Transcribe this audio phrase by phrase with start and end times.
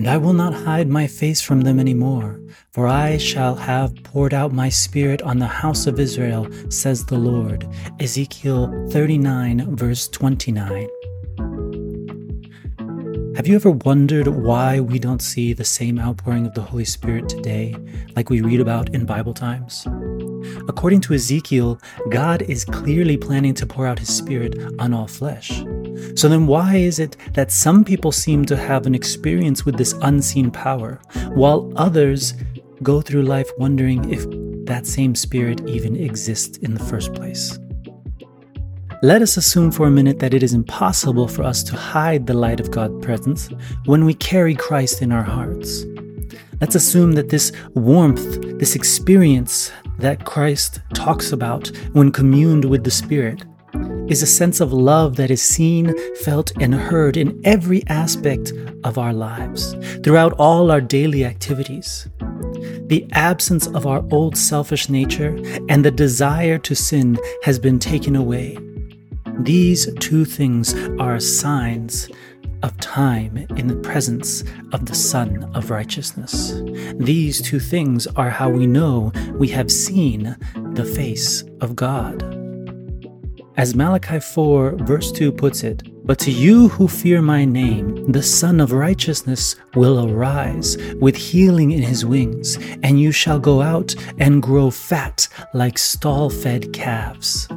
[0.00, 2.40] And I will not hide my face from them any more,
[2.70, 7.18] for I shall have poured out my spirit on the house of Israel, says the
[7.18, 7.68] Lord.
[8.00, 10.88] Ezekiel 39, verse 29.
[13.36, 17.28] Have you ever wondered why we don't see the same outpouring of the Holy Spirit
[17.28, 17.76] today,
[18.16, 19.86] like we read about in Bible times?
[20.68, 21.80] According to Ezekiel,
[22.10, 25.62] God is clearly planning to pour out his Spirit on all flesh.
[26.14, 29.94] So then, why is it that some people seem to have an experience with this
[30.02, 31.00] unseen power,
[31.34, 32.34] while others
[32.82, 34.24] go through life wondering if
[34.66, 37.58] that same Spirit even exists in the first place?
[39.02, 42.34] Let us assume for a minute that it is impossible for us to hide the
[42.34, 43.48] light of God's presence
[43.86, 45.86] when we carry Christ in our hearts.
[46.60, 52.90] Let's assume that this warmth, this experience that Christ talks about when communed with the
[52.90, 53.44] Spirit,
[54.08, 58.52] is a sense of love that is seen, felt, and heard in every aspect
[58.84, 62.08] of our lives, throughout all our daily activities.
[62.88, 65.38] The absence of our old selfish nature
[65.70, 68.58] and the desire to sin has been taken away.
[69.38, 72.10] These two things are signs
[72.62, 76.60] of time in the presence of the Sun of Righteousness.
[76.96, 80.36] These two things are how we know we have seen
[80.74, 82.40] the face of God.
[83.56, 88.22] As Malachi 4, verse 2 puts it, But to you who fear my name, the
[88.22, 93.94] Sun of Righteousness will arise with healing in his wings, and you shall go out
[94.18, 97.48] and grow fat like stall fed calves.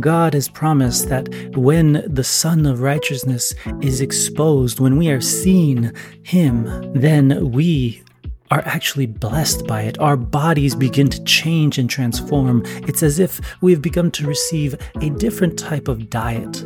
[0.00, 5.92] God has promised that when the Sun of Righteousness is exposed, when we are seen
[6.22, 8.02] Him, then we
[8.50, 9.98] are actually blessed by it.
[9.98, 12.62] Our bodies begin to change and transform.
[12.86, 16.64] It's as if we have begun to receive a different type of diet.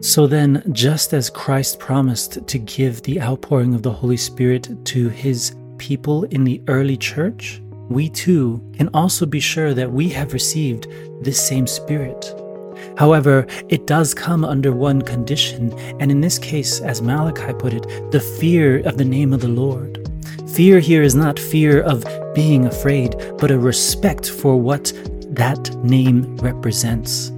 [0.00, 5.08] So then, just as Christ promised to give the outpouring of the Holy Spirit to
[5.08, 10.32] his people in the early church, we too can also be sure that we have
[10.32, 10.86] received
[11.20, 12.34] this same Spirit.
[12.98, 17.86] However, it does come under one condition, and in this case, as Malachi put it,
[18.10, 20.04] the fear of the name of the Lord.
[20.48, 22.04] Fear here is not fear of
[22.34, 24.92] being afraid, but a respect for what
[25.28, 27.30] that name represents.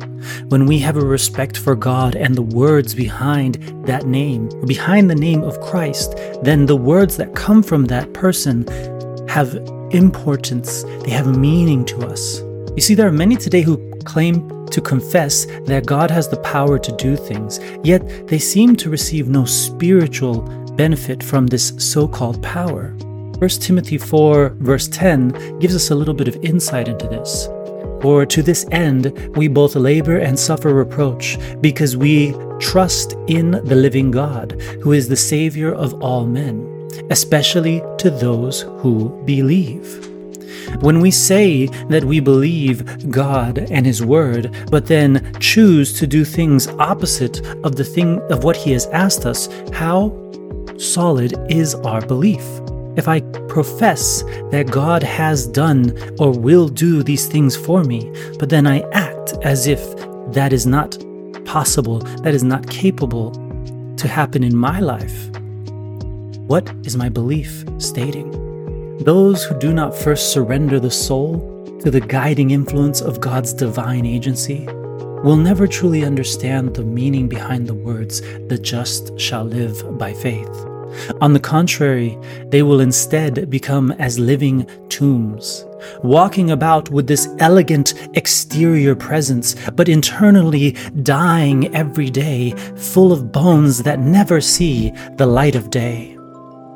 [0.48, 3.56] When we have a respect for God and the words behind
[3.86, 8.66] that name, behind the name of Christ, then the words that come from that person
[9.28, 9.54] have
[9.90, 12.40] importance, they have meaning to us.
[12.76, 16.78] You see, there are many today who claim to confess that God has the power
[16.78, 20.42] to do things, yet they seem to receive no spiritual
[20.76, 22.96] benefit from this so called power.
[23.38, 27.48] 1 Timothy 4, verse 10, gives us a little bit of insight into this.
[28.02, 33.76] For to this end we both labor and suffer reproach, because we trust in the
[33.76, 40.09] living God, who is the Savior of all men, especially to those who believe.
[40.80, 46.24] When we say that we believe God and His Word, but then choose to do
[46.24, 50.16] things opposite of the thing of what He has asked us, how
[50.78, 52.44] solid is our belief?
[52.96, 58.48] If I profess that God has done or will do these things for me, but
[58.48, 59.80] then I act as if
[60.32, 60.98] that is not
[61.44, 63.32] possible, that is not capable
[63.96, 65.30] to happen in my life,
[66.48, 68.49] what is my belief stating?
[69.00, 74.04] Those who do not first surrender the soul to the guiding influence of God's divine
[74.04, 74.66] agency
[75.24, 80.50] will never truly understand the meaning behind the words, the just shall live by faith.
[81.22, 82.18] On the contrary,
[82.48, 85.64] they will instead become as living tombs,
[86.02, 90.72] walking about with this elegant exterior presence, but internally
[91.02, 96.18] dying every day, full of bones that never see the light of day.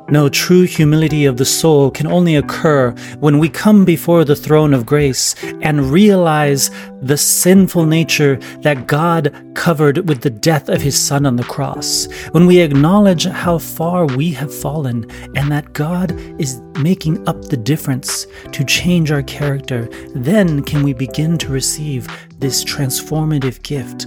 [0.07, 4.71] No, true humility of the soul can only occur when we come before the throne
[4.71, 6.69] of grace and realize
[7.01, 12.07] the sinful nature that God covered with the death of his Son on the cross.
[12.31, 17.57] When we acknowledge how far we have fallen and that God is making up the
[17.57, 22.07] difference to change our character, then can we begin to receive
[22.37, 24.05] this transformative gift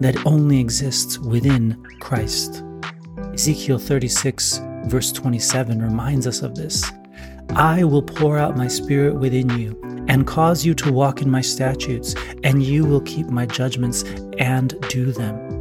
[0.00, 2.64] that only exists within Christ.
[3.32, 6.84] Ezekiel 36 verse 27 reminds us of this.
[7.50, 11.40] I will pour out my spirit within you and cause you to walk in my
[11.40, 14.02] statutes, and you will keep my judgments
[14.38, 15.56] and do them.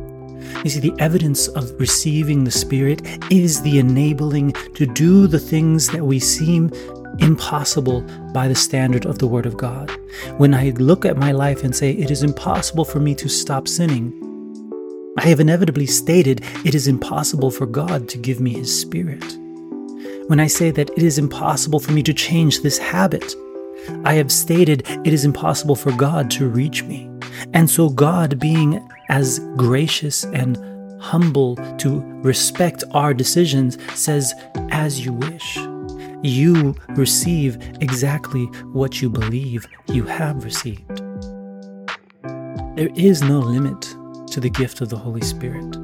[0.63, 3.01] You see, the evidence of receiving the Spirit
[3.31, 6.72] is the enabling to do the things that we seem
[7.19, 8.01] impossible
[8.33, 9.92] by the standard of the Word of God.
[10.38, 13.68] When I look at my life and say, it is impossible for me to stop
[13.68, 14.13] sinning,
[15.17, 19.23] I have inevitably stated it is impossible for God to give me His Spirit.
[20.27, 23.35] when I say that it is impossible for me to change this habit.
[24.03, 27.09] I have stated it is impossible for God to reach me.
[27.53, 30.57] And so, God, being as gracious and
[31.00, 34.33] humble to respect our decisions, says,
[34.71, 35.57] As you wish.
[36.23, 40.97] You receive exactly what you believe you have received.
[42.75, 43.94] There is no limit
[44.36, 45.78] to the gift of the Holy Spirit.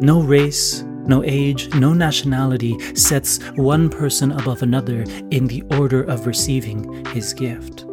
[0.00, 6.26] No race, no age, no nationality sets one person above another in the order of
[6.26, 7.84] receiving his gift.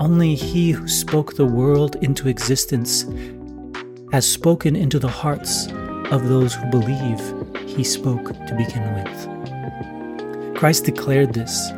[0.00, 3.04] Only he who spoke the world into existence
[4.10, 5.66] has spoken into the hearts
[6.10, 7.20] of those who believe
[7.68, 10.56] he spoke to begin with.
[10.56, 11.68] Christ declared this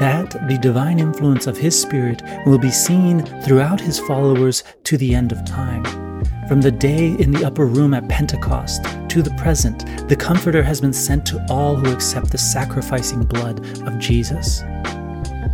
[0.00, 5.14] that the divine influence of his Spirit will be seen throughout his followers to the
[5.14, 6.07] end of time.
[6.48, 10.80] From the day in the upper room at Pentecost to the present, the Comforter has
[10.80, 14.62] been sent to all who accept the sacrificing blood of Jesus.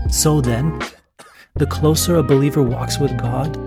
[0.09, 0.81] So then,
[1.57, 3.59] the closer a believer walks with God,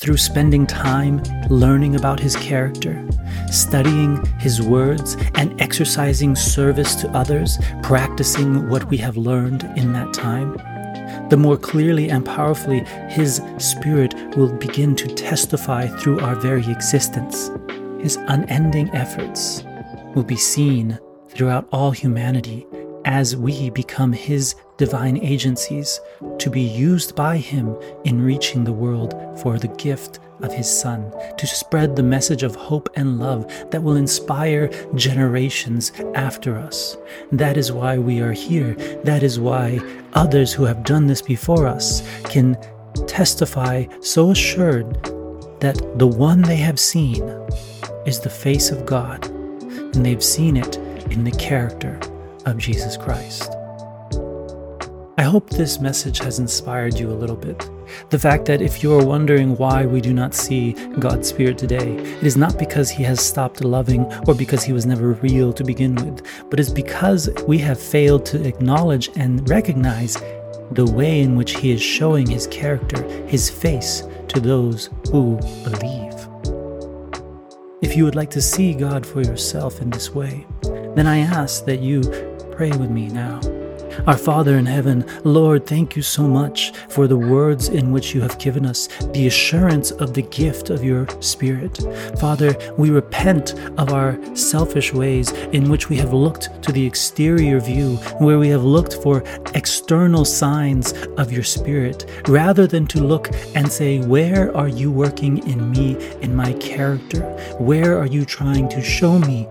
[0.00, 3.06] through spending time learning about His character,
[3.50, 10.14] studying His words, and exercising service to others, practicing what we have learned in that
[10.14, 10.56] time,
[11.30, 17.50] the more clearly and powerfully His Spirit will begin to testify through our very existence.
[18.00, 19.64] His unending efforts
[20.14, 20.98] will be seen
[21.28, 22.66] throughout all humanity
[23.04, 26.00] as we become His divine agencies
[26.38, 31.12] to be used by Him in reaching the world for the gift of His Son,
[31.36, 36.96] to spread the message of hope and love that will inspire generations after us.
[37.32, 38.74] That is why we are here.
[39.04, 39.80] That is why
[40.14, 42.56] others who have done this before us can
[43.06, 44.92] testify so assured
[45.60, 47.22] that the one they have seen
[48.06, 50.76] is the face of God, and they've seen it
[51.10, 51.98] in the character
[52.46, 53.50] of Jesus Christ.
[55.18, 57.68] I hope this message has inspired you a little bit.
[58.10, 61.96] The fact that if you are wondering why we do not see God's Spirit today,
[61.96, 65.64] it is not because He has stopped loving or because He was never real to
[65.64, 70.16] begin with, but it's because we have failed to acknowledge and recognize
[70.72, 76.14] the way in which He is showing His character, His face to those who believe.
[77.80, 80.46] If you would like to see God for yourself in this way,
[80.94, 82.02] then I ask that you
[82.50, 83.40] pray with me now.
[84.06, 88.20] Our Father in heaven, Lord, thank you so much for the words in which you
[88.20, 91.78] have given us, the assurance of the gift of your Spirit.
[92.18, 97.60] Father, we repent of our selfish ways in which we have looked to the exterior
[97.60, 99.22] view, where we have looked for
[99.54, 105.46] external signs of your Spirit, rather than to look and say, Where are you working
[105.48, 107.22] in me, in my character?
[107.58, 109.48] Where are you trying to show me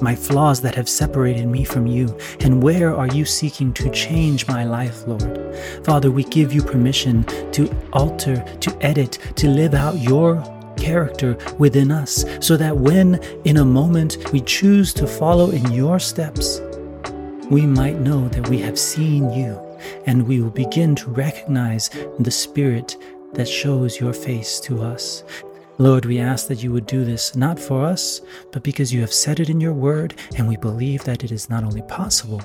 [0.00, 2.16] my flaws that have separated me from you?
[2.40, 5.56] And where are you seeking to change my life, Lord?
[5.84, 10.42] Father, we give you permission to alter, to edit, to live out your
[10.76, 15.98] character within us, so that when in a moment we choose to follow in your
[15.98, 16.60] steps,
[17.50, 19.58] we might know that we have seen you
[20.06, 22.96] and we will begin to recognize the Spirit
[23.34, 25.22] that shows your face to us.
[25.78, 29.12] Lord, we ask that you would do this not for us, but because you have
[29.12, 32.40] said it in your word, and we believe that it is not only possible,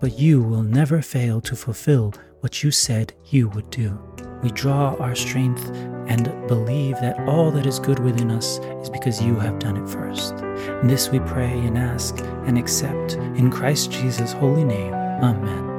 [0.00, 3.98] but you will never fail to fulfill what you said you would do.
[4.42, 5.68] We draw our strength
[6.06, 9.88] and believe that all that is good within us is because you have done it
[9.88, 10.34] first.
[10.34, 14.94] And this we pray and ask and accept in Christ Jesus' holy name.
[14.94, 15.69] Amen.